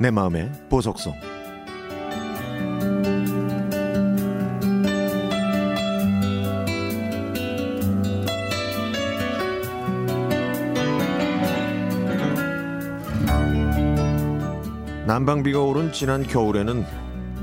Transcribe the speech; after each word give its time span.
내 0.00 0.10
마음의 0.10 0.50
보석성 0.70 1.12
난방비가 15.06 15.60
오른 15.60 15.92
지난 15.92 16.22
겨울에는 16.22 16.82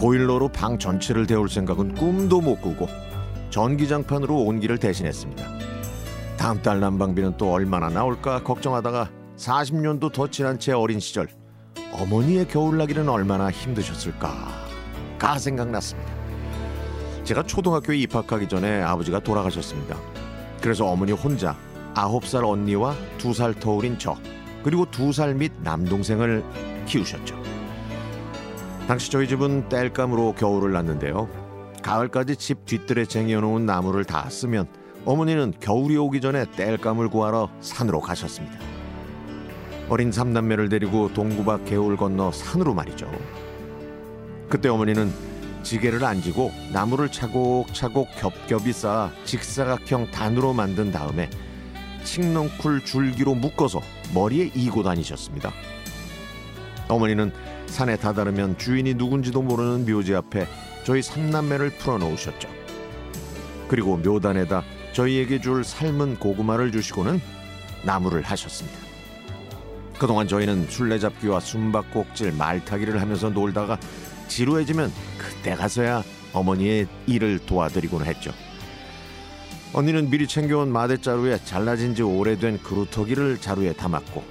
보일러로 0.00 0.48
방 0.48 0.78
전체를 0.78 1.26
데울 1.26 1.50
생각은 1.50 1.94
꿈도 1.94 2.40
못 2.40 2.62
꾸고 2.62 2.88
전기장판으로 3.50 4.34
온기를 4.34 4.78
대신했습니다. 4.78 5.44
다음 6.38 6.62
달 6.62 6.80
난방비는 6.80 7.36
또 7.36 7.52
얼마나 7.52 7.90
나올까 7.90 8.42
걱정하다가 8.42 9.10
40년도 9.36 10.10
더 10.14 10.30
지난 10.30 10.58
제 10.58 10.72
어린 10.72 11.00
시절 11.00 11.28
어머니의 11.92 12.48
겨울나기는 12.48 13.08
얼마나 13.08 13.50
힘드셨을까가 13.50 15.38
생각났습니다. 15.38 16.12
제가 17.24 17.42
초등학교에 17.42 17.96
입학하기 17.98 18.48
전에 18.48 18.82
아버지가 18.82 19.20
돌아가셨습니다. 19.20 19.96
그래서 20.60 20.86
어머니 20.86 21.12
혼자 21.12 21.56
아홉 21.94 22.26
살 22.26 22.44
언니와 22.44 22.94
두 23.18 23.32
살 23.32 23.54
터울인 23.54 23.98
저 23.98 24.16
그리고 24.62 24.84
두살밑 24.90 25.52
남동생을 25.62 26.44
키우셨죠. 26.86 27.36
당시 28.86 29.10
저희 29.10 29.26
집은 29.26 29.68
땔감으로 29.68 30.34
겨울을 30.34 30.72
났는데요. 30.72 31.28
가을까지 31.82 32.36
집 32.36 32.66
뒤뜰에 32.66 33.04
쟁여놓은 33.06 33.64
나무를 33.66 34.04
다 34.04 34.28
쓰면 34.28 34.66
어머니는 35.04 35.54
겨울이 35.60 35.96
오기 35.96 36.20
전에 36.20 36.44
땔감을 36.56 37.08
구하러 37.08 37.48
산으로 37.60 38.00
가셨습니다. 38.00 38.58
어린 39.88 40.10
삼남매를 40.10 40.68
데리고 40.68 41.12
동구박 41.12 41.64
개울 41.64 41.96
건너 41.96 42.32
산으로 42.32 42.74
말이죠. 42.74 43.10
그때 44.48 44.68
어머니는 44.68 45.12
지게를 45.62 46.04
안 46.04 46.22
지고 46.22 46.52
나무를 46.72 47.10
차곡차곡 47.10 48.08
겹겹이 48.18 48.72
쌓아 48.72 49.10
직사각형 49.24 50.10
단으로 50.10 50.52
만든 50.52 50.92
다음에 50.92 51.28
칡넝쿨 52.04 52.84
줄기로 52.84 53.34
묶어서 53.34 53.80
머리에 54.14 54.50
이고 54.54 54.82
다니셨습니다. 54.82 55.52
어머니는 56.88 57.32
산에 57.66 57.96
다다르면 57.96 58.58
주인이 58.58 58.94
누군지도 58.94 59.42
모르는 59.42 59.86
묘지 59.86 60.14
앞에 60.14 60.46
저희 60.84 61.02
삼남매를 61.02 61.70
풀어놓으셨죠. 61.70 62.48
그리고 63.66 63.96
묘단에다 63.96 64.62
저희에게 64.92 65.40
줄 65.40 65.64
삶은 65.64 66.20
고구마를 66.20 66.70
주시고는 66.70 67.20
나무를 67.82 68.22
하셨습니다. 68.22 68.85
그동안 69.98 70.28
저희는 70.28 70.68
술래잡기와 70.68 71.40
숨바꼭질, 71.40 72.32
말타기를 72.32 73.00
하면서 73.00 73.30
놀다가 73.30 73.78
지루해지면 74.28 74.92
그때 75.16 75.54
가서야 75.54 76.02
어머니의 76.32 76.86
일을 77.06 77.38
도와드리곤 77.46 78.04
했죠. 78.04 78.32
언니는 79.72 80.10
미리 80.10 80.26
챙겨온 80.26 80.70
마대자루에 80.70 81.38
잘라진 81.44 81.94
지 81.94 82.02
오래된 82.02 82.62
그루터기를 82.62 83.38
자루에 83.38 83.72
담았고 83.72 84.22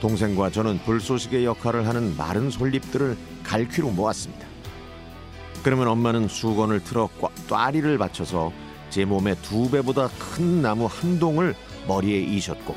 동생과 0.00 0.50
저는 0.50 0.78
불쏘시개 0.84 1.44
역할을 1.44 1.86
하는 1.86 2.16
마른 2.16 2.50
솔잎들을 2.50 3.16
갈퀴로 3.42 3.90
모았습니다. 3.90 4.46
그러면 5.62 5.88
엄마는 5.88 6.28
수건을 6.28 6.84
틀어 6.84 7.08
꽈리를 7.48 7.98
받쳐서 7.98 8.52
제 8.90 9.04
몸의 9.04 9.36
두 9.42 9.70
배보다 9.70 10.08
큰 10.18 10.62
나무 10.62 10.86
한 10.86 11.18
동을 11.18 11.54
머리에 11.86 12.20
이셨고 12.20 12.76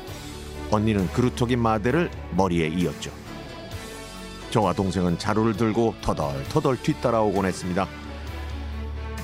언니는 0.72 1.06
그루터기 1.08 1.56
마대를 1.56 2.10
머리에 2.36 2.66
이었죠. 2.66 3.12
저와 4.50 4.72
동생은 4.72 5.18
자루를 5.18 5.56
들고 5.56 5.94
터덜터덜 6.00 6.82
뒤따라오곤 6.82 7.46
했습니다. 7.46 7.86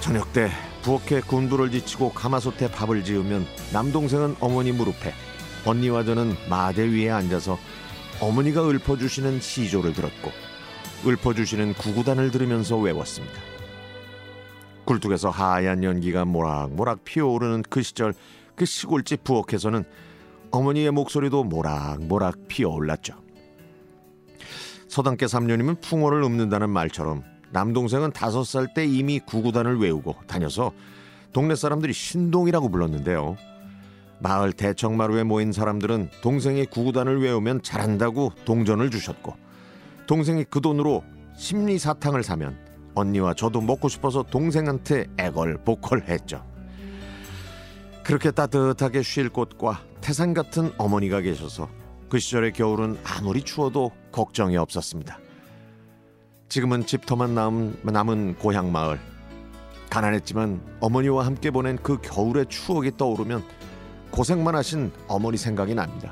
저녁 0.00 0.32
때 0.32 0.50
부엌에 0.82 1.20
군부를 1.22 1.70
지치고 1.70 2.12
가마솥에 2.12 2.70
밥을 2.70 3.04
지으면 3.04 3.46
남동생은 3.72 4.36
어머니 4.40 4.72
무릎에 4.72 5.12
언니와 5.64 6.04
저는 6.04 6.34
마대 6.48 6.82
위에 6.82 7.10
앉아서 7.10 7.58
어머니가 8.20 8.66
읊어주시는 8.68 9.40
시조를 9.40 9.92
들었고 9.92 10.30
읊어주시는 11.06 11.74
구구단을 11.74 12.30
들으면서 12.30 12.76
외웠습니다. 12.76 13.38
굴뚝에서 14.84 15.30
하얀 15.30 15.84
연기가 15.84 16.24
모락모락 16.24 17.04
피어오르는 17.04 17.64
그 17.68 17.82
시절 17.82 18.14
그 18.54 18.64
시골집 18.64 19.24
부엌에서는 19.24 19.84
어머니의 20.50 20.90
목소리도 20.90 21.44
모락모락 21.44 22.48
피어올랐죠. 22.48 23.14
서당께 24.88 25.26
3년이면 25.26 25.80
풍어를 25.82 26.22
읊는다는 26.22 26.70
말처럼 26.70 27.22
남동생은 27.50 28.12
다섯 28.12 28.44
살 28.44 28.68
때 28.74 28.84
이미 28.86 29.18
구구단을 29.20 29.78
외우고 29.78 30.14
다녀서 30.26 30.72
동네 31.32 31.54
사람들이 31.54 31.92
신동이라고 31.92 32.70
불렀는데요. 32.70 33.36
마을 34.20 34.52
대청마루에 34.52 35.22
모인 35.24 35.52
사람들은 35.52 36.10
동생이 36.22 36.66
구구단을 36.66 37.22
외우면 37.22 37.62
잘한다고 37.62 38.32
동전을 38.44 38.90
주셨고 38.90 39.34
동생이 40.06 40.44
그 40.44 40.60
돈으로 40.60 41.04
심리 41.36 41.78
사탕을 41.78 42.24
사면 42.24 42.58
언니와 42.94 43.34
저도 43.34 43.60
먹고 43.60 43.88
싶어서 43.88 44.24
동생한테 44.24 45.06
애걸복걸했죠. 45.18 46.44
그렇게 48.08 48.30
따뜻하게 48.30 49.02
쉴 49.02 49.28
곳과 49.28 49.82
태산 50.00 50.32
같은 50.32 50.72
어머니가 50.78 51.20
계셔서 51.20 51.68
그 52.08 52.18
시절의 52.18 52.54
겨울은 52.54 52.96
아무리 53.04 53.42
추워도 53.42 53.92
걱정이 54.12 54.56
없었습니다. 54.56 55.18
지금은 56.48 56.86
집터만 56.86 57.34
남은, 57.34 57.80
남은 57.82 58.36
고향 58.36 58.72
마을. 58.72 58.98
가난했지만 59.90 60.78
어머니와 60.80 61.26
함께 61.26 61.50
보낸 61.50 61.76
그 61.76 62.00
겨울의 62.00 62.46
추억이 62.48 62.96
떠오르면 62.96 63.44
고생만 64.10 64.54
하신 64.54 64.90
어머니 65.06 65.36
생각이 65.36 65.74
납니다. 65.74 66.10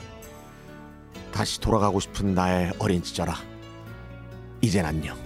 다시 1.32 1.58
돌아가고 1.62 1.98
싶은 1.98 2.34
나의 2.34 2.74
어린 2.78 3.02
시절아. 3.02 3.34
이젠 4.60 4.84
안녕. 4.84 5.25